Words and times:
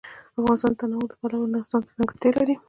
افغانستان 0.39 0.71
د 0.73 0.77
تنوع 0.79 1.03
د 1.09 1.13
پلوه 1.19 1.47
ځانته 1.69 1.89
ځانګړتیا 1.99 2.31
لري. 2.37 2.55